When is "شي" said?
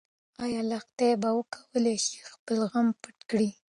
2.05-2.09